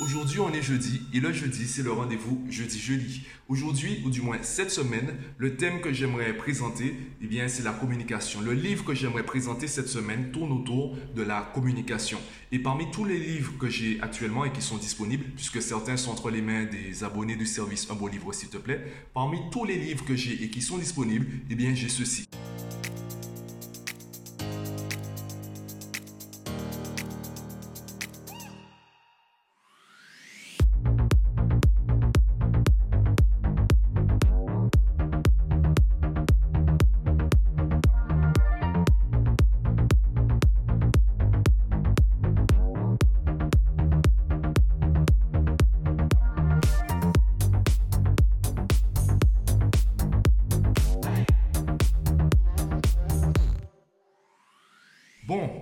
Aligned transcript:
Aujourd'hui, 0.00 0.40
on 0.40 0.50
est 0.54 0.62
jeudi 0.62 1.02
et 1.12 1.20
le 1.20 1.30
jeudi, 1.30 1.66
c'est 1.66 1.82
le 1.82 1.92
rendez-vous 1.92 2.42
jeudi-jeudi. 2.48 3.26
Aujourd'hui, 3.48 4.00
ou 4.02 4.08
du 4.08 4.22
moins 4.22 4.38
cette 4.40 4.70
semaine, 4.70 5.14
le 5.36 5.56
thème 5.56 5.82
que 5.82 5.92
j'aimerais 5.92 6.34
présenter, 6.34 6.94
eh 7.20 7.26
bien, 7.26 7.48
c'est 7.48 7.62
la 7.62 7.72
communication. 7.72 8.40
Le 8.40 8.54
livre 8.54 8.82
que 8.82 8.94
j'aimerais 8.94 9.24
présenter 9.24 9.66
cette 9.66 9.88
semaine 9.88 10.32
tourne 10.32 10.52
autour 10.52 10.96
de 11.14 11.22
la 11.22 11.42
communication. 11.52 12.18
Et 12.50 12.58
parmi 12.58 12.90
tous 12.90 13.04
les 13.04 13.18
livres 13.18 13.52
que 13.58 13.68
j'ai 13.68 14.00
actuellement 14.00 14.46
et 14.46 14.52
qui 14.52 14.62
sont 14.62 14.78
disponibles, 14.78 15.26
puisque 15.36 15.60
certains 15.60 15.98
sont 15.98 16.12
entre 16.12 16.30
les 16.30 16.40
mains 16.40 16.64
des 16.64 17.04
abonnés 17.04 17.36
du 17.36 17.46
service 17.46 17.86
Un 17.90 17.94
beau 17.94 18.08
livre, 18.08 18.32
s'il 18.32 18.48
te 18.48 18.56
plaît, 18.56 18.82
parmi 19.12 19.38
tous 19.52 19.66
les 19.66 19.76
livres 19.76 20.06
que 20.06 20.16
j'ai 20.16 20.42
et 20.42 20.48
qui 20.48 20.62
sont 20.62 20.78
disponibles, 20.78 21.26
eh 21.50 21.54
bien, 21.54 21.74
j'ai 21.74 21.90
ceci. 21.90 22.26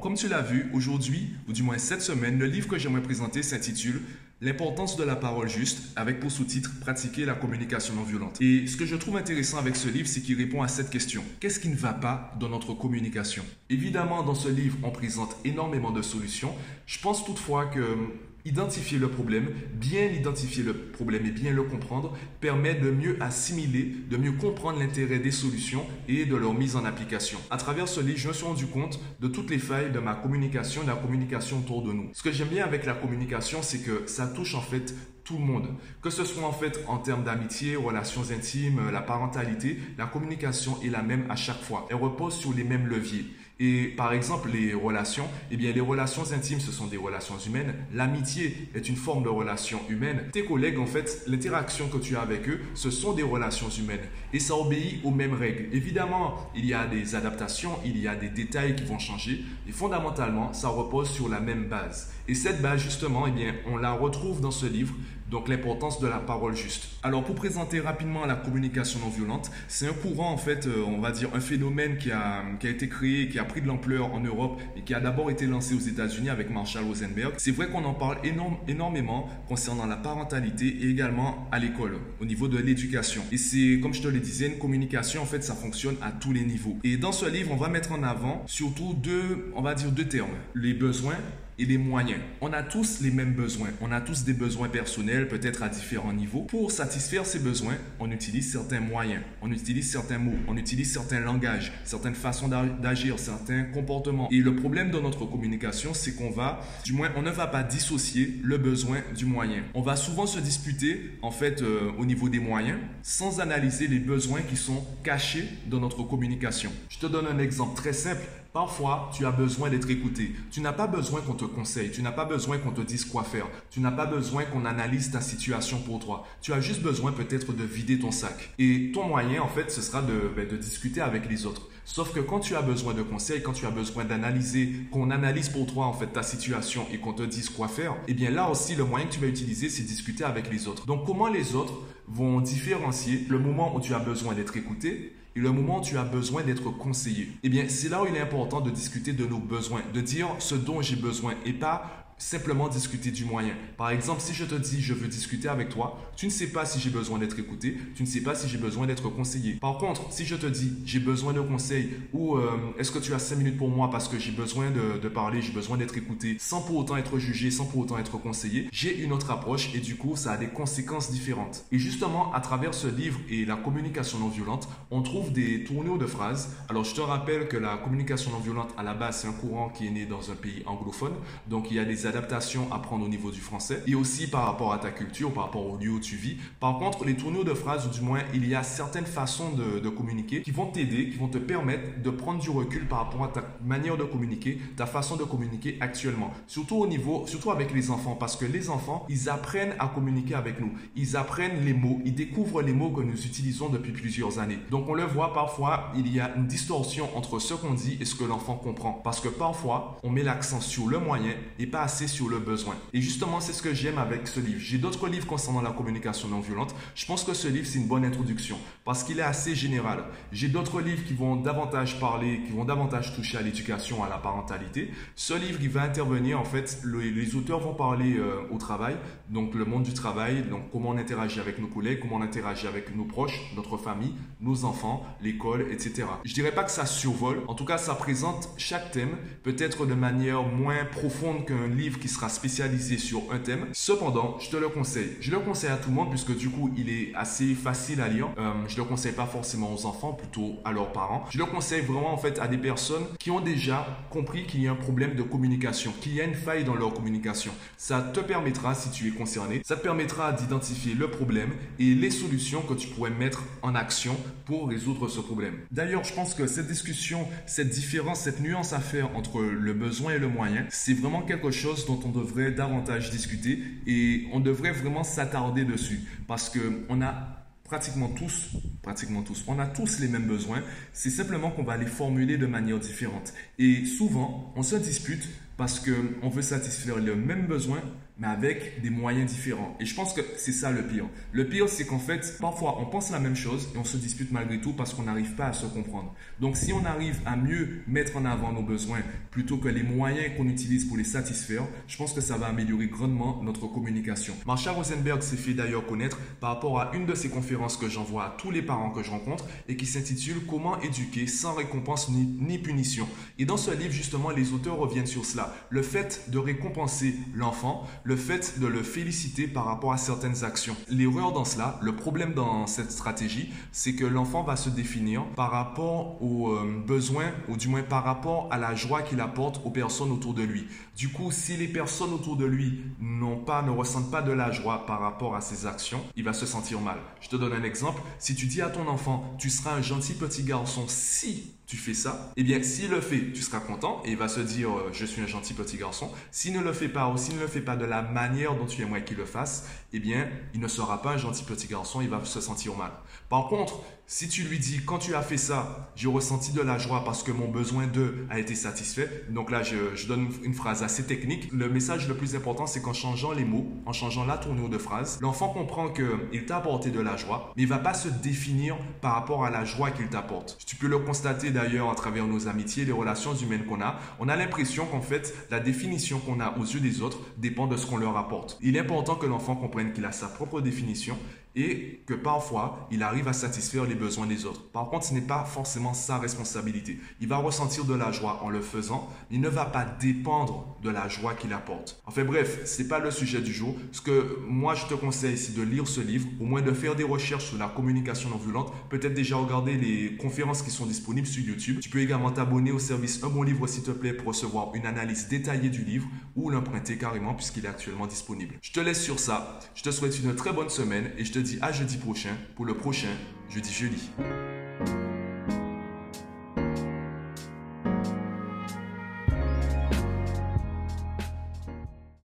Comme 0.08 0.16
tu 0.16 0.26
l'as 0.26 0.40
vu, 0.40 0.70
aujourd'hui, 0.72 1.28
ou 1.50 1.52
du 1.52 1.62
moins 1.62 1.76
cette 1.76 2.00
semaine, 2.00 2.38
le 2.38 2.46
livre 2.46 2.66
que 2.66 2.78
j'aimerais 2.78 3.02
présenter 3.02 3.42
s'intitule 3.42 4.00
L'importance 4.40 4.96
de 4.96 5.04
la 5.04 5.16
parole 5.16 5.50
juste, 5.50 5.92
avec 5.96 6.18
pour 6.18 6.30
sous-titre 6.30 6.70
Pratiquer 6.80 7.26
la 7.26 7.34
communication 7.34 7.92
non 7.92 8.04
violente. 8.04 8.40
Et 8.40 8.66
ce 8.66 8.78
que 8.78 8.86
je 8.86 8.96
trouve 8.96 9.18
intéressant 9.18 9.58
avec 9.58 9.76
ce 9.76 9.86
livre, 9.86 10.08
c'est 10.08 10.22
qu'il 10.22 10.38
répond 10.38 10.62
à 10.62 10.68
cette 10.68 10.88
question. 10.88 11.22
Qu'est-ce 11.40 11.60
qui 11.60 11.68
ne 11.68 11.76
va 11.76 11.92
pas 11.92 12.34
dans 12.40 12.48
notre 12.48 12.72
communication? 12.72 13.44
Évidemment, 13.68 14.22
dans 14.22 14.34
ce 14.34 14.48
livre, 14.48 14.78
on 14.82 14.90
présente 14.90 15.36
énormément 15.44 15.90
de 15.90 16.00
solutions. 16.00 16.54
Je 16.86 16.98
pense 17.00 17.22
toutefois 17.26 17.66
que 17.66 17.98
Identifier 18.44 18.98
le 18.98 19.08
problème, 19.08 19.48
bien 19.74 20.06
identifier 20.06 20.62
le 20.62 20.72
problème 20.72 21.26
et 21.26 21.30
bien 21.30 21.52
le 21.52 21.64
comprendre 21.64 22.16
permet 22.40 22.74
de 22.74 22.90
mieux 22.90 23.16
assimiler, 23.20 23.94
de 24.08 24.16
mieux 24.16 24.32
comprendre 24.32 24.78
l'intérêt 24.78 25.18
des 25.18 25.32
solutions 25.32 25.84
et 26.08 26.24
de 26.24 26.36
leur 26.36 26.54
mise 26.54 26.76
en 26.76 26.84
application. 26.84 27.38
À 27.50 27.56
travers 27.56 27.88
ce 27.88 28.00
livre, 28.00 28.18
je 28.18 28.28
me 28.28 28.32
suis 28.32 28.46
rendu 28.46 28.66
compte 28.66 29.00
de 29.20 29.28
toutes 29.28 29.50
les 29.50 29.58
failles 29.58 29.90
de 29.90 29.98
ma 29.98 30.14
communication, 30.14 30.82
de 30.82 30.88
la 30.88 30.94
communication 30.94 31.58
autour 31.58 31.82
de 31.82 31.92
nous. 31.92 32.10
Ce 32.14 32.22
que 32.22 32.32
j'aime 32.32 32.48
bien 32.48 32.64
avec 32.64 32.86
la 32.86 32.94
communication, 32.94 33.60
c'est 33.62 33.80
que 33.80 34.04
ça 34.06 34.26
touche 34.26 34.54
en 34.54 34.62
fait 34.62 34.94
tout 35.24 35.36
le 35.36 35.44
monde. 35.44 35.68
Que 36.00 36.08
ce 36.08 36.24
soit 36.24 36.46
en 36.46 36.52
fait 36.52 36.82
en 36.86 36.96
termes 36.96 37.24
d'amitié, 37.24 37.76
relations 37.76 38.30
intimes, 38.30 38.90
la 38.90 39.02
parentalité, 39.02 39.78
la 39.98 40.06
communication 40.06 40.80
est 40.82 40.88
la 40.88 41.02
même 41.02 41.26
à 41.28 41.36
chaque 41.36 41.60
fois. 41.60 41.86
Elle 41.90 41.96
repose 41.96 42.34
sur 42.34 42.54
les 42.54 42.64
mêmes 42.64 42.86
leviers. 42.86 43.26
Et 43.60 43.86
par 43.96 44.12
exemple, 44.12 44.50
les 44.52 44.72
relations, 44.72 45.26
eh 45.50 45.56
bien, 45.56 45.72
les 45.72 45.80
relations 45.80 46.22
intimes, 46.32 46.60
ce 46.60 46.70
sont 46.70 46.86
des 46.86 46.96
relations 46.96 47.38
humaines. 47.44 47.74
L'amitié 47.92 48.68
est 48.74 48.88
une 48.88 48.94
forme 48.94 49.24
de 49.24 49.28
relation 49.28 49.80
humaine. 49.88 50.22
Tes 50.32 50.44
collègues, 50.44 50.78
en 50.78 50.86
fait, 50.86 51.24
l'interaction 51.26 51.88
que 51.88 51.98
tu 51.98 52.14
as 52.16 52.20
avec 52.20 52.48
eux, 52.48 52.60
ce 52.74 52.90
sont 52.90 53.14
des 53.14 53.24
relations 53.24 53.68
humaines. 53.68 54.06
Et 54.32 54.38
ça 54.38 54.54
obéit 54.54 55.04
aux 55.04 55.10
mêmes 55.10 55.34
règles. 55.34 55.74
Évidemment, 55.74 56.36
il 56.54 56.66
y 56.66 56.74
a 56.74 56.86
des 56.86 57.16
adaptations, 57.16 57.72
il 57.84 57.98
y 57.98 58.06
a 58.06 58.14
des 58.14 58.28
détails 58.28 58.76
qui 58.76 58.84
vont 58.84 59.00
changer. 59.00 59.44
Et 59.68 59.72
fondamentalement, 59.72 60.52
ça 60.52 60.68
repose 60.68 61.10
sur 61.10 61.28
la 61.28 61.40
même 61.40 61.64
base. 61.64 62.12
Et 62.28 62.34
cette 62.34 62.62
base, 62.62 62.80
justement, 62.80 63.26
eh 63.26 63.32
bien, 63.32 63.54
on 63.66 63.76
la 63.76 63.90
retrouve 63.90 64.40
dans 64.40 64.52
ce 64.52 64.66
livre 64.66 64.94
donc 65.30 65.48
l'importance 65.48 66.00
de 66.00 66.06
la 66.06 66.18
parole 66.18 66.56
juste. 66.56 66.88
Alors 67.02 67.24
pour 67.24 67.34
présenter 67.34 67.80
rapidement 67.80 68.26
la 68.26 68.34
communication 68.34 69.00
non 69.00 69.08
violente, 69.08 69.50
c'est 69.68 69.86
un 69.86 69.92
courant 69.92 70.32
en 70.32 70.36
fait, 70.36 70.66
euh, 70.66 70.84
on 70.86 70.98
va 70.98 71.10
dire 71.10 71.28
un 71.34 71.40
phénomène 71.40 71.98
qui 71.98 72.10
a, 72.10 72.42
qui 72.58 72.66
a 72.66 72.70
été 72.70 72.88
créé, 72.88 73.28
qui 73.28 73.38
a 73.38 73.44
pris 73.44 73.60
de 73.60 73.66
l'ampleur 73.66 74.12
en 74.12 74.20
Europe 74.20 74.60
et 74.76 74.82
qui 74.82 74.94
a 74.94 75.00
d'abord 75.00 75.30
été 75.30 75.46
lancé 75.46 75.74
aux 75.74 75.80
États-Unis 75.80 76.30
avec 76.30 76.50
Marshall 76.50 76.84
Rosenberg. 76.84 77.34
C'est 77.36 77.50
vrai 77.50 77.68
qu'on 77.68 77.84
en 77.84 77.94
parle 77.94 78.18
énorme, 78.24 78.56
énormément 78.66 79.28
concernant 79.48 79.86
la 79.86 79.96
parentalité 79.96 80.66
et 80.66 80.88
également 80.88 81.48
à 81.52 81.58
l'école, 81.58 81.98
au 82.20 82.24
niveau 82.24 82.48
de 82.48 82.58
l'éducation. 82.58 83.22
Et 83.30 83.36
c'est, 83.36 83.80
comme 83.80 83.94
je 83.94 84.02
te 84.02 84.08
le 84.08 84.20
disais, 84.20 84.46
une 84.46 84.58
communication 84.58 85.22
en 85.22 85.26
fait, 85.26 85.42
ça 85.42 85.54
fonctionne 85.54 85.96
à 86.02 86.10
tous 86.10 86.32
les 86.32 86.44
niveaux. 86.44 86.78
Et 86.84 86.96
dans 86.96 87.12
ce 87.12 87.26
livre, 87.26 87.50
on 87.52 87.56
va 87.56 87.68
mettre 87.68 87.92
en 87.92 88.02
avant 88.02 88.42
surtout 88.46 88.94
deux, 88.94 89.52
on 89.54 89.62
va 89.62 89.74
dire 89.74 89.90
deux 89.90 90.06
termes, 90.08 90.30
les 90.54 90.74
besoins 90.74 91.16
et 91.58 91.64
les 91.64 91.78
moyens. 91.78 92.20
On 92.40 92.52
a 92.52 92.62
tous 92.62 93.00
les 93.00 93.10
mêmes 93.10 93.32
besoins. 93.32 93.70
On 93.80 93.92
a 93.92 94.00
tous 94.00 94.24
des 94.24 94.32
besoins 94.32 94.68
personnels, 94.68 95.28
peut-être 95.28 95.62
à 95.62 95.68
différents 95.68 96.12
niveaux. 96.12 96.42
Pour 96.42 96.70
satisfaire 96.70 97.26
ces 97.26 97.38
besoins, 97.38 97.76
on 97.98 98.10
utilise 98.10 98.50
certains 98.50 98.80
moyens, 98.80 99.22
on 99.42 99.50
utilise 99.50 99.90
certains 99.90 100.18
mots, 100.18 100.36
on 100.46 100.56
utilise 100.56 100.92
certains 100.92 101.20
langages, 101.20 101.72
certaines 101.84 102.14
façons 102.14 102.48
d'agir, 102.48 103.18
certains 103.18 103.64
comportements. 103.64 104.28
Et 104.30 104.38
le 104.38 104.54
problème 104.54 104.90
de 104.90 104.98
notre 104.98 105.26
communication, 105.26 105.94
c'est 105.94 106.14
qu'on 106.14 106.30
va, 106.30 106.60
du 106.84 106.92
moins, 106.92 107.10
on 107.16 107.22
ne 107.22 107.30
va 107.30 107.46
pas 107.46 107.62
dissocier 107.62 108.34
le 108.42 108.58
besoin 108.58 108.98
du 109.16 109.26
moyen. 109.26 109.62
On 109.74 109.82
va 109.82 109.96
souvent 109.96 110.26
se 110.26 110.38
disputer, 110.38 111.12
en 111.22 111.30
fait, 111.30 111.62
euh, 111.62 111.90
au 111.98 112.04
niveau 112.04 112.28
des 112.28 112.40
moyens, 112.40 112.78
sans 113.02 113.40
analyser 113.40 113.88
les 113.88 113.98
besoins 113.98 114.42
qui 114.42 114.56
sont 114.56 114.84
cachés 115.02 115.48
dans 115.66 115.80
notre 115.80 116.02
communication. 116.02 116.70
Je 116.88 116.98
te 116.98 117.06
donne 117.06 117.26
un 117.26 117.38
exemple 117.38 117.76
très 117.76 117.92
simple. 117.92 118.22
Parfois, 118.52 119.10
tu 119.12 119.26
as 119.26 119.30
besoin 119.30 119.68
d'être 119.68 119.90
écouté. 119.90 120.34
Tu 120.50 120.60
n'as 120.62 120.72
pas 120.72 120.86
besoin 120.86 121.20
qu'on 121.20 121.34
te 121.34 121.44
conseille. 121.44 121.90
Tu 121.90 122.00
n'as 122.00 122.12
pas 122.12 122.24
besoin 122.24 122.56
qu'on 122.56 122.70
te 122.70 122.80
dise 122.80 123.04
quoi 123.04 123.22
faire. 123.22 123.46
Tu 123.70 123.80
n'as 123.80 123.90
pas 123.90 124.06
besoin 124.06 124.44
qu'on 124.44 124.64
analyse 124.64 125.10
ta 125.10 125.20
situation 125.20 125.78
pour 125.80 125.98
toi. 125.98 126.26
Tu 126.40 126.52
as 126.54 126.60
juste 126.60 126.80
besoin 126.80 127.12
peut-être 127.12 127.52
de 127.52 127.64
vider 127.64 127.98
ton 127.98 128.10
sac. 128.10 128.50
Et 128.58 128.90
ton 128.92 129.04
moyen, 129.04 129.42
en 129.42 129.48
fait, 129.48 129.70
ce 129.70 129.82
sera 129.82 130.00
de, 130.00 130.30
ben, 130.34 130.48
de 130.48 130.56
discuter 130.56 131.02
avec 131.02 131.28
les 131.28 131.44
autres. 131.44 131.68
Sauf 131.90 132.12
que 132.12 132.20
quand 132.20 132.40
tu 132.40 132.54
as 132.54 132.60
besoin 132.60 132.92
de 132.92 133.00
conseils, 133.00 133.42
quand 133.42 133.54
tu 133.54 133.64
as 133.64 133.70
besoin 133.70 134.04
d'analyser, 134.04 134.74
qu'on 134.90 135.10
analyse 135.10 135.48
pour 135.48 135.64
toi 135.64 135.86
en 135.86 135.94
fait 135.94 136.08
ta 136.08 136.22
situation 136.22 136.84
et 136.92 136.98
qu'on 136.98 137.14
te 137.14 137.22
dise 137.22 137.48
quoi 137.48 137.66
faire, 137.66 137.96
eh 138.08 138.12
bien 138.12 138.30
là 138.30 138.50
aussi 138.50 138.74
le 138.74 138.84
moyen 138.84 139.06
que 139.06 139.14
tu 139.14 139.20
vas 139.20 139.26
utiliser 139.26 139.70
c'est 139.70 139.84
discuter 139.84 140.22
avec 140.22 140.52
les 140.52 140.68
autres. 140.68 140.84
Donc 140.84 141.06
comment 141.06 141.28
les 141.28 141.54
autres 141.54 141.72
vont 142.06 142.42
différencier 142.42 143.24
le 143.30 143.38
moment 143.38 143.74
où 143.74 143.80
tu 143.80 143.94
as 143.94 144.00
besoin 144.00 144.34
d'être 144.34 144.54
écouté 144.58 145.14
et 145.34 145.40
le 145.40 145.50
moment 145.50 145.78
où 145.78 145.82
tu 145.82 145.96
as 145.96 146.04
besoin 146.04 146.42
d'être 146.42 146.70
conseillé? 146.70 147.28
Eh 147.42 147.48
bien, 147.48 147.64
c'est 147.68 147.88
là 147.88 148.02
où 148.02 148.06
il 148.06 148.14
est 148.14 148.20
important 148.20 148.60
de 148.60 148.70
discuter 148.70 149.14
de 149.14 149.24
nos 149.24 149.38
besoins, 149.38 149.80
de 149.94 150.00
dire 150.02 150.28
ce 150.40 150.56
dont 150.56 150.82
j'ai 150.82 150.96
besoin 150.96 151.34
et 151.46 151.54
pas 151.54 151.97
simplement 152.18 152.68
discuter 152.68 153.10
du 153.10 153.24
moyen. 153.24 153.54
Par 153.76 153.90
exemple, 153.90 154.20
si 154.20 154.34
je 154.34 154.44
te 154.44 154.54
dis 154.54 154.82
je 154.82 154.94
veux 154.94 155.08
discuter 155.08 155.48
avec 155.48 155.68
toi, 155.68 155.98
tu 156.16 156.26
ne 156.26 156.30
sais 156.30 156.48
pas 156.48 156.66
si 156.66 156.80
j'ai 156.80 156.90
besoin 156.90 157.18
d'être 157.18 157.38
écouté, 157.38 157.76
tu 157.94 158.02
ne 158.02 158.08
sais 158.08 158.20
pas 158.20 158.34
si 158.34 158.48
j'ai 158.48 158.58
besoin 158.58 158.86
d'être 158.86 159.08
conseillé. 159.08 159.54
Par 159.54 159.78
contre, 159.78 160.12
si 160.12 160.24
je 160.24 160.34
te 160.34 160.46
dis 160.46 160.72
j'ai 160.84 160.98
besoin 160.98 161.32
de 161.32 161.40
conseils 161.40 161.90
ou 162.12 162.36
euh, 162.36 162.50
est-ce 162.78 162.90
que 162.90 162.98
tu 162.98 163.14
as 163.14 163.18
5 163.18 163.36
minutes 163.36 163.56
pour 163.56 163.68
moi 163.68 163.90
parce 163.90 164.08
que 164.08 164.18
j'ai 164.18 164.32
besoin 164.32 164.70
de, 164.70 165.08
parler, 165.08 165.40
j'ai 165.40 165.52
besoin 165.52 165.76
d'être 165.76 165.96
écouté 165.96 166.36
sans 166.38 166.60
pour 166.60 166.76
autant 166.76 166.96
être 166.96 167.18
jugé, 167.18 167.50
sans 167.50 167.64
pour 167.64 167.80
autant 167.80 167.98
être 167.98 168.18
conseillé, 168.18 168.68
j'ai 168.72 168.98
une 168.98 169.12
autre 169.12 169.30
approche 169.30 169.74
et 169.74 169.78
du 169.78 169.96
coup 169.96 170.16
ça 170.16 170.32
a 170.32 170.36
des 170.36 170.48
conséquences 170.48 171.10
différentes. 171.10 171.64
Et 171.72 171.78
justement, 171.78 172.32
à 172.34 172.40
travers 172.40 172.74
ce 172.74 172.88
livre 172.88 173.18
et 173.30 173.44
la 173.44 173.56
communication 173.56 174.18
non 174.18 174.28
violente, 174.28 174.68
on 174.90 175.02
trouve 175.02 175.32
des 175.32 175.64
tournures 175.64 175.98
de 175.98 176.06
phrases. 176.06 176.50
Alors 176.68 176.84
je 176.84 176.94
te 176.94 177.00
rappelle 177.00 177.48
que 177.48 177.56
la 177.56 177.76
communication 177.76 178.30
non 178.32 178.38
violente 178.38 178.74
à 178.76 178.82
la 178.82 178.94
base 178.94 179.20
c'est 179.20 179.28
un 179.28 179.32
courant 179.32 179.68
qui 179.70 179.86
est 179.86 179.90
né 179.90 180.04
dans 180.04 180.30
un 180.30 180.34
pays 180.34 180.62
anglophone, 180.66 181.14
donc 181.48 181.70
il 181.70 181.76
y 181.76 181.80
a 181.80 181.84
des 181.84 182.06
adaptation 182.08 182.72
à 182.72 182.78
prendre 182.78 183.04
au 183.04 183.08
niveau 183.08 183.30
du 183.30 183.40
français 183.40 183.82
et 183.86 183.94
aussi 183.94 184.28
par 184.28 184.46
rapport 184.46 184.72
à 184.72 184.78
ta 184.78 184.90
culture, 184.90 185.32
par 185.32 185.44
rapport 185.44 185.66
au 185.66 185.76
lieu 185.76 185.90
où 185.90 186.00
tu 186.00 186.16
vis. 186.16 186.36
Par 186.60 186.78
contre, 186.78 187.04
les 187.04 187.14
tournures 187.14 187.44
de 187.44 187.54
phrases, 187.54 187.86
ou 187.86 187.90
du 187.90 188.00
moins, 188.00 188.20
il 188.34 188.48
y 188.48 188.54
a 188.54 188.62
certaines 188.62 189.06
façons 189.06 189.52
de, 189.52 189.88
communiquer 189.88 190.42
qui 190.42 190.50
vont 190.50 190.66
t'aider, 190.66 191.08
qui 191.08 191.16
vont 191.16 191.28
te 191.28 191.38
permettre 191.38 192.02
de 192.02 192.10
prendre 192.10 192.40
du 192.40 192.50
recul 192.50 192.86
par 192.86 192.98
rapport 192.98 193.24
à 193.24 193.28
ta 193.28 193.42
manière 193.64 193.96
de 193.96 194.04
communiquer, 194.04 194.60
ta 194.76 194.86
façon 194.86 195.16
de 195.16 195.24
communiquer 195.24 195.78
actuellement. 195.80 196.30
Surtout 196.46 196.76
au 196.76 196.86
niveau, 196.86 197.26
surtout 197.26 197.50
avec 197.50 197.72
les 197.72 197.90
enfants, 197.90 198.14
parce 198.14 198.36
que 198.36 198.44
les 198.44 198.68
enfants, 198.70 199.06
ils 199.08 199.28
apprennent 199.28 199.74
à 199.78 199.88
communiquer 199.88 200.34
avec 200.34 200.60
nous. 200.60 200.72
Ils 200.94 201.16
apprennent 201.16 201.64
les 201.64 201.72
mots, 201.72 202.00
ils 202.04 202.14
découvrent 202.14 202.62
les 202.62 202.72
mots 202.72 202.90
que 202.90 203.00
nous 203.00 203.26
utilisons 203.26 203.70
depuis 203.70 203.92
plusieurs 203.92 204.38
années. 204.38 204.58
Donc 204.70 204.88
on 204.88 204.94
le 204.94 205.04
voit 205.04 205.32
parfois, 205.32 205.92
il 205.96 206.12
y 206.12 206.20
a 206.20 206.34
une 206.36 206.46
distorsion 206.46 207.08
entre 207.16 207.38
ce 207.38 207.54
qu'on 207.54 207.74
dit 207.74 207.96
et 208.00 208.04
ce 208.04 208.14
que 208.14 208.24
l'enfant 208.24 208.56
comprend. 208.56 208.92
Parce 208.92 209.20
que 209.20 209.28
parfois, 209.28 209.98
on 210.02 210.10
met 210.10 210.22
l'accent 210.22 210.60
sur 210.60 210.86
le 210.86 210.98
moyen 210.98 211.32
et 211.58 211.66
pas 211.66 211.82
assez 211.82 211.97
sur 212.06 212.28
le 212.28 212.38
besoin. 212.38 212.76
Et 212.92 213.00
justement, 213.00 213.40
c'est 213.40 213.52
ce 213.52 213.62
que 213.62 213.74
j'aime 213.74 213.98
avec 213.98 214.28
ce 214.28 214.40
livre. 214.40 214.60
J'ai 214.60 214.78
d'autres 214.78 215.08
livres 215.08 215.26
concernant 215.26 215.62
la 215.62 215.70
communication 215.70 216.28
non 216.28 216.40
violente. 216.40 216.74
Je 216.94 217.06
pense 217.06 217.24
que 217.24 217.34
ce 217.34 217.48
livre, 217.48 217.66
c'est 217.66 217.78
une 217.78 217.88
bonne 217.88 218.04
introduction 218.04 218.58
parce 218.84 219.04
qu'il 219.04 219.18
est 219.18 219.22
assez 219.22 219.54
général. 219.54 220.04
J'ai 220.32 220.48
d'autres 220.48 220.80
livres 220.80 221.04
qui 221.04 221.14
vont 221.14 221.36
davantage 221.36 221.98
parler, 222.00 222.42
qui 222.46 222.52
vont 222.52 222.64
davantage 222.64 223.14
toucher 223.14 223.38
à 223.38 223.42
l'éducation, 223.42 224.04
à 224.04 224.08
la 224.08 224.18
parentalité. 224.18 224.90
Ce 225.16 225.34
livre, 225.34 225.58
il 225.60 225.70
va 225.70 225.82
intervenir, 225.82 226.38
en 226.38 226.44
fait, 226.44 226.80
les 226.84 227.34
auteurs 227.34 227.60
vont 227.60 227.74
parler 227.74 228.16
euh, 228.16 228.42
au 228.50 228.58
travail, 228.58 228.96
donc 229.28 229.54
le 229.54 229.64
monde 229.64 229.82
du 229.82 229.92
travail, 229.92 230.42
donc 230.42 230.70
comment 230.70 230.90
on 230.90 230.98
interagit 230.98 231.40
avec 231.40 231.58
nos 231.58 231.66
collègues, 231.66 232.00
comment 232.00 232.16
on 232.16 232.22
interagit 232.22 232.66
avec 232.66 232.94
nos 232.94 233.04
proches, 233.04 233.52
notre 233.56 233.76
famille, 233.76 234.14
nos 234.40 234.64
enfants, 234.64 235.04
l'école, 235.20 235.66
etc. 235.70 236.04
Je 236.24 236.34
dirais 236.34 236.52
pas 236.52 236.64
que 236.64 236.70
ça 236.70 236.86
survole. 236.86 237.42
En 237.48 237.54
tout 237.54 237.64
cas, 237.64 237.78
ça 237.78 237.94
présente 237.94 238.50
chaque 238.56 238.90
thème, 238.92 239.16
peut-être 239.42 239.86
de 239.86 239.94
manière 239.94 240.42
moins 240.42 240.84
profonde 240.84 241.46
qu'un 241.46 241.68
livre 241.68 241.87
qui 241.96 242.08
sera 242.08 242.28
spécialisé 242.28 242.98
sur 242.98 243.22
un 243.32 243.38
thème. 243.38 243.66
Cependant, 243.72 244.38
je 244.40 244.50
te 244.50 244.56
le 244.56 244.68
conseille. 244.68 245.16
Je 245.20 245.30
le 245.30 245.38
conseille 245.38 245.70
à 245.70 245.76
tout 245.76 245.88
le 245.88 245.94
monde 245.94 246.10
puisque 246.10 246.36
du 246.36 246.50
coup, 246.50 246.70
il 246.76 246.90
est 246.90 247.14
assez 247.14 247.54
facile 247.54 248.00
à 248.00 248.08
lire. 248.08 248.28
Euh, 248.38 248.52
je 248.66 248.76
le 248.76 248.84
conseille 248.84 249.12
pas 249.12 249.26
forcément 249.26 249.72
aux 249.72 249.86
enfants, 249.86 250.12
plutôt 250.12 250.56
à 250.64 250.72
leurs 250.72 250.92
parents. 250.92 251.24
Je 251.30 251.38
le 251.38 251.46
conseille 251.46 251.82
vraiment 251.82 252.12
en 252.12 252.18
fait 252.18 252.38
à 252.38 252.48
des 252.48 252.58
personnes 252.58 253.04
qui 253.18 253.30
ont 253.30 253.40
déjà 253.40 253.86
compris 254.10 254.44
qu'il 254.44 254.62
y 254.62 254.68
a 254.68 254.72
un 254.72 254.76
problème 254.76 255.14
de 255.14 255.22
communication, 255.22 255.92
qu'il 256.00 256.14
y 256.14 256.20
a 256.20 256.24
une 256.24 256.34
faille 256.34 256.64
dans 256.64 256.74
leur 256.74 256.92
communication. 256.92 257.52
Ça 257.76 258.00
te 258.00 258.20
permettra, 258.20 258.74
si 258.74 258.90
tu 258.90 259.08
es 259.08 259.10
concerné, 259.10 259.62
ça 259.64 259.76
te 259.76 259.82
permettra 259.82 260.32
d'identifier 260.32 260.94
le 260.94 261.10
problème 261.10 261.50
et 261.78 261.94
les 261.94 262.10
solutions 262.10 262.62
que 262.62 262.74
tu 262.74 262.88
pourrais 262.88 263.10
mettre 263.10 263.44
en 263.62 263.74
action 263.74 264.16
pour 264.44 264.68
résoudre 264.68 265.08
ce 265.08 265.20
problème. 265.20 265.54
D'ailleurs, 265.70 266.04
je 266.04 266.14
pense 266.14 266.34
que 266.34 266.46
cette 266.46 266.66
discussion, 266.66 267.26
cette 267.46 267.70
différence, 267.70 268.20
cette 268.20 268.40
nuance 268.40 268.72
à 268.72 268.80
faire 268.80 269.16
entre 269.16 269.40
le 269.40 269.72
besoin 269.72 270.14
et 270.14 270.18
le 270.18 270.28
moyen, 270.28 270.64
c'est 270.70 270.94
vraiment 270.94 271.22
quelque 271.22 271.50
chose 271.50 271.77
dont 271.86 272.00
on 272.04 272.10
devrait 272.10 272.52
davantage 272.52 273.10
discuter 273.10 273.62
et 273.86 274.26
on 274.32 274.40
devrait 274.40 274.72
vraiment 274.72 275.04
s'attarder 275.04 275.64
dessus 275.64 276.00
parce 276.26 276.48
que 276.48 276.84
on 276.88 277.02
a 277.02 277.38
pratiquement 277.64 278.08
tous, 278.08 278.48
pratiquement 278.82 279.22
tous, 279.22 279.44
on 279.46 279.58
a 279.58 279.66
tous 279.66 280.00
les 280.00 280.08
mêmes 280.08 280.26
besoins, 280.26 280.62
c'est 280.92 281.10
simplement 281.10 281.50
qu'on 281.50 281.64
va 281.64 281.76
les 281.76 281.86
formuler 281.86 282.38
de 282.38 282.46
manière 282.46 282.78
différente. 282.78 283.34
Et 283.58 283.84
souvent, 283.84 284.52
on 284.56 284.62
se 284.62 284.76
dispute 284.76 285.28
parce 285.58 285.80
qu'on 285.80 286.28
veut 286.28 286.42
satisfaire 286.42 286.96
le 286.96 287.14
même 287.14 287.46
besoin 287.46 287.82
mais 288.18 288.26
avec 288.26 288.80
des 288.82 288.90
moyens 288.90 289.30
différents. 289.30 289.76
Et 289.80 289.86
je 289.86 289.94
pense 289.94 290.12
que 290.12 290.20
c'est 290.36 290.52
ça 290.52 290.70
le 290.70 290.82
pire. 290.82 291.06
Le 291.32 291.48
pire, 291.48 291.68
c'est 291.68 291.86
qu'en 291.86 291.98
fait, 291.98 292.36
parfois, 292.40 292.78
on 292.80 292.86
pense 292.86 293.10
la 293.10 293.20
même 293.20 293.36
chose 293.36 293.68
et 293.74 293.78
on 293.78 293.84
se 293.84 293.96
dispute 293.96 294.32
malgré 294.32 294.60
tout 294.60 294.72
parce 294.72 294.94
qu'on 294.94 295.04
n'arrive 295.04 295.34
pas 295.34 295.46
à 295.46 295.52
se 295.52 295.66
comprendre. 295.66 296.14
Donc, 296.40 296.56
si 296.56 296.72
on 296.72 296.84
arrive 296.84 297.20
à 297.26 297.36
mieux 297.36 297.82
mettre 297.86 298.16
en 298.16 298.24
avant 298.24 298.52
nos 298.52 298.62
besoins 298.62 299.00
plutôt 299.30 299.58
que 299.58 299.68
les 299.68 299.82
moyens 299.82 300.36
qu'on 300.36 300.48
utilise 300.48 300.84
pour 300.84 300.96
les 300.96 301.04
satisfaire, 301.04 301.62
je 301.86 301.96
pense 301.96 302.12
que 302.12 302.20
ça 302.20 302.36
va 302.36 302.46
améliorer 302.46 302.86
grandement 302.86 303.40
notre 303.42 303.66
communication. 303.66 304.34
Marsha 304.46 304.72
Rosenberg 304.72 305.22
s'est 305.22 305.36
fait 305.36 305.54
d'ailleurs 305.54 305.86
connaître 305.86 306.18
par 306.40 306.50
rapport 306.50 306.80
à 306.80 306.90
une 306.94 307.06
de 307.06 307.14
ses 307.14 307.28
conférences 307.28 307.76
que 307.76 307.88
j'envoie 307.88 308.24
à 308.24 308.34
tous 308.38 308.50
les 308.50 308.62
parents 308.62 308.90
que 308.90 309.02
je 309.02 309.10
rencontre 309.10 309.46
et 309.68 309.76
qui 309.76 309.86
s'intitule 309.86 310.44
Comment 310.48 310.80
éduquer 310.80 311.26
sans 311.26 311.54
récompense 311.54 312.10
ni, 312.10 312.24
ni 312.24 312.58
punition. 312.58 313.08
Et 313.38 313.44
dans 313.44 313.56
ce 313.56 313.70
livre, 313.70 313.92
justement, 313.92 314.30
les 314.30 314.52
auteurs 314.52 314.76
reviennent 314.76 315.06
sur 315.06 315.24
cela. 315.24 315.54
Le 315.70 315.82
fait 315.82 316.28
de 316.28 316.38
récompenser 316.38 317.14
l'enfant, 317.34 317.86
le 318.08 318.16
fait 318.16 318.58
de 318.58 318.66
le 318.66 318.82
féliciter 318.82 319.46
par 319.46 319.66
rapport 319.66 319.92
à 319.92 319.98
certaines 319.98 320.42
actions. 320.42 320.74
L'erreur 320.88 321.32
dans 321.32 321.44
cela, 321.44 321.78
le 321.82 321.94
problème 321.94 322.32
dans 322.32 322.66
cette 322.66 322.90
stratégie, 322.90 323.52
c'est 323.70 323.94
que 323.94 324.06
l'enfant 324.06 324.42
va 324.42 324.56
se 324.56 324.70
définir 324.70 325.26
par 325.36 325.50
rapport 325.50 326.16
aux 326.22 326.48
euh, 326.48 326.82
besoins, 326.86 327.30
ou 327.48 327.58
du 327.58 327.68
moins 327.68 327.82
par 327.82 328.04
rapport 328.04 328.48
à 328.50 328.56
la 328.56 328.74
joie 328.74 329.02
qu'il 329.02 329.20
apporte 329.20 329.60
aux 329.66 329.70
personnes 329.70 330.10
autour 330.10 330.32
de 330.32 330.42
lui. 330.42 330.68
Du 330.98 331.10
coup, 331.10 331.30
si 331.30 331.56
les 331.56 331.68
personnes 331.68 332.12
autour 332.12 332.34
de 332.34 332.44
lui 332.44 332.82
n'ont 332.98 333.38
pas, 333.38 333.62
ne 333.62 333.70
ressentent 333.70 334.10
pas 334.10 334.20
de 334.20 334.32
la 334.32 334.50
joie 334.50 334.84
par 334.84 334.98
rapport 334.98 335.36
à 335.36 335.40
ses 335.40 335.64
actions, 335.64 336.04
il 336.16 336.24
va 336.24 336.32
se 336.32 336.44
sentir 336.44 336.80
mal. 336.80 336.98
Je 337.20 337.28
te 337.28 337.36
donne 337.36 337.52
un 337.52 337.62
exemple. 337.62 338.02
Si 338.18 338.34
tu 338.34 338.46
dis 338.46 338.60
à 338.62 338.68
ton 338.68 338.88
enfant, 338.88 339.36
tu 339.38 339.48
seras 339.48 339.76
un 339.76 339.80
gentil 339.80 340.14
petit 340.14 340.42
garçon 340.42 340.86
si 340.88 341.54
tu 341.68 341.76
fais 341.76 341.94
ça, 341.94 342.32
eh 342.36 342.42
bien, 342.42 342.60
s'il 342.64 342.90
le 342.90 343.00
fait, 343.00 343.30
tu 343.32 343.42
seras 343.42 343.60
content 343.60 344.02
et 344.04 344.10
il 344.10 344.16
va 344.16 344.26
se 344.26 344.40
dire, 344.40 344.70
euh, 344.70 344.90
je 344.92 345.04
suis 345.04 345.22
un 345.22 345.28
gentil 345.28 345.54
petit 345.54 345.76
garçon. 345.76 346.10
S'il 346.32 346.52
ne 346.52 346.60
le 346.60 346.72
fait 346.72 346.88
pas 346.88 347.08
ou 347.10 347.16
s'il 347.16 347.36
ne 347.36 347.42
le 347.42 347.46
fait 347.46 347.60
pas 347.60 347.76
de 347.76 347.84
la 347.84 348.02
manière 348.02 348.56
dont 348.56 348.66
tu 348.66 348.82
aimerais 348.82 349.04
qu'il 349.04 349.18
le 349.18 349.26
fasse, 349.26 349.68
eh 349.92 350.00
bien, 350.00 350.28
il 350.52 350.58
ne 350.58 350.66
sera 350.66 351.00
pas 351.00 351.12
un 351.12 351.16
gentil 351.16 351.44
petit 351.44 351.68
garçon, 351.68 352.00
il 352.00 352.08
va 352.08 352.24
se 352.24 352.40
sentir 352.40 352.74
mal. 352.76 352.90
Par 353.28 353.46
contre, 353.46 353.84
si 354.10 354.26
tu 354.26 354.42
lui 354.44 354.58
dis, 354.58 354.80
quand 354.86 354.96
tu 354.96 355.14
as 355.14 355.20
fait 355.20 355.36
ça, 355.36 355.90
j'ai 355.94 356.08
ressenti 356.08 356.52
de 356.52 356.62
la 356.62 356.78
joie 356.78 357.04
parce 357.04 357.22
que 357.22 357.30
mon 357.30 357.46
besoin 357.46 357.86
d'eux 357.86 358.26
a 358.30 358.38
été 358.38 358.54
satisfait. 358.54 359.24
Donc 359.28 359.50
là, 359.50 359.62
je, 359.62 360.06
donne 360.06 360.30
une 360.42 360.54
phrase 360.54 360.82
assez 360.82 361.04
technique. 361.04 361.52
Le 361.52 361.68
message 361.68 362.08
le 362.08 362.16
plus 362.16 362.34
important, 362.34 362.66
c'est 362.66 362.80
qu'en 362.80 362.94
changeant 362.94 363.32
les 363.32 363.44
mots, 363.44 363.70
en 363.84 363.92
changeant 363.92 364.24
la 364.24 364.38
tournure 364.38 364.70
de 364.70 364.78
phrase, 364.78 365.18
l'enfant 365.20 365.50
comprend 365.50 365.90
qu'il 365.90 366.46
t'a 366.46 366.56
apporté 366.56 366.90
de 366.90 367.00
la 367.00 367.18
joie, 367.18 367.52
mais 367.54 367.64
il 367.64 367.68
va 367.68 367.76
pas 367.76 367.92
se 367.92 368.08
définir 368.08 368.78
par 369.02 369.12
rapport 369.12 369.44
à 369.44 369.50
la 369.50 369.66
joie 369.66 369.90
qu'il 369.90 370.08
t'apporte. 370.08 370.56
Tu 370.66 370.76
peux 370.76 370.88
le 370.88 371.00
constater 371.00 371.50
d'ailleurs 371.50 371.90
à 371.90 371.94
travers 371.94 372.26
nos 372.26 372.48
amitiés, 372.48 372.86
les 372.86 372.92
relations 372.92 373.34
humaines 373.34 373.66
qu'on 373.66 373.82
a. 373.82 373.98
On 374.20 374.30
a 374.30 374.36
l'impression 374.36 374.86
qu'en 374.86 375.02
fait, 375.02 375.34
la 375.50 375.60
définition 375.60 376.18
qu'on 376.18 376.40
a 376.40 376.56
aux 376.56 376.64
yeux 376.64 376.80
des 376.80 377.02
autres 377.02 377.18
dépend 377.36 377.66
de 377.66 377.76
ce 377.76 377.84
qu'on 377.84 377.98
leur 377.98 378.16
apporte. 378.16 378.56
Il 378.62 378.74
est 378.74 378.80
important 378.80 379.16
que 379.16 379.26
l'enfant 379.26 379.54
comprenne 379.54 379.92
qu'il 379.92 380.06
a 380.06 380.12
sa 380.12 380.28
propre 380.28 380.62
définition 380.62 381.18
et 381.58 382.02
que 382.06 382.14
parfois 382.14 382.88
il 382.90 383.02
arrive 383.02 383.26
à 383.28 383.32
satisfaire 383.32 383.84
les 383.84 383.96
besoins 383.96 384.26
des 384.26 384.46
autres. 384.46 384.70
Par 384.70 384.88
contre, 384.88 385.06
ce 385.06 385.12
n'est 385.12 385.20
pas 385.20 385.44
forcément 385.44 385.92
sa 385.92 386.18
responsabilité. 386.18 386.98
Il 387.20 387.28
va 387.28 387.38
ressentir 387.38 387.84
de 387.84 387.94
la 387.94 388.12
joie 388.12 388.40
en 388.44 388.48
le 388.48 388.60
faisant, 388.60 389.08
mais 389.28 389.36
il 389.36 389.40
ne 389.40 389.48
va 389.48 389.64
pas 389.64 389.84
dépendre 389.84 390.76
de 390.82 390.90
la 390.90 391.08
joie 391.08 391.34
qu'il 391.34 391.52
apporte. 391.52 392.00
Enfin 392.06 392.24
bref, 392.24 392.64
ce 392.64 392.80
n'est 392.80 392.88
pas 392.88 393.00
le 393.00 393.10
sujet 393.10 393.40
du 393.40 393.52
jour. 393.52 393.74
Ce 393.90 394.00
que 394.00 394.38
moi 394.46 394.74
je 394.76 394.86
te 394.86 394.94
conseille, 394.94 395.36
c'est 395.36 395.56
de 395.56 395.62
lire 395.62 395.88
ce 395.88 396.00
livre, 396.00 396.28
au 396.40 396.44
moins 396.44 396.62
de 396.62 396.72
faire 396.72 396.94
des 396.94 397.04
recherches 397.04 397.46
sur 397.46 397.58
la 397.58 397.68
communication 397.68 398.30
non 398.30 398.36
violente, 398.36 398.72
peut-être 398.88 399.14
déjà 399.14 399.36
regarder 399.36 399.76
les 399.76 400.16
conférences 400.16 400.62
qui 400.62 400.70
sont 400.70 400.86
disponibles 400.86 401.26
sur 401.26 401.42
YouTube. 401.42 401.80
Tu 401.80 401.90
peux 401.90 402.00
également 402.00 402.30
t'abonner 402.30 402.70
au 402.70 402.78
service 402.78 403.22
Un 403.24 403.28
bon 403.28 403.42
livre 403.42 403.66
s'il 403.66 403.82
te 403.82 403.90
plaît 403.90 404.12
pour 404.12 404.28
recevoir 404.28 404.74
une 404.74 404.86
analyse 404.86 405.28
détaillée 405.28 405.70
du 405.70 405.82
livre 405.84 406.06
ou 406.36 406.50
l'emprunter 406.50 406.96
carrément 406.96 407.34
puisqu'il 407.34 407.64
est 407.64 407.68
actuellement 407.68 408.06
disponible. 408.06 408.54
Je 408.62 408.72
te 408.72 408.80
laisse 408.80 409.02
sur 409.02 409.18
ça. 409.18 409.58
Je 409.74 409.82
te 409.82 409.90
souhaite 409.90 410.18
une 410.20 410.34
très 410.34 410.52
bonne 410.52 410.68
semaine 410.68 411.10
et 411.18 411.24
je 411.24 411.32
te 411.32 411.38
à 411.62 411.72
jeudi 411.72 411.96
prochain 411.96 412.36
pour 412.54 412.66
le 412.66 412.74
prochain 412.76 413.08
Jeudi 413.48 413.72
Jeudi. 413.72 414.10